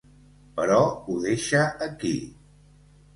Però 0.59 0.77
ho 1.11 1.17
deixa 1.25 1.61
aquí. 1.89 2.15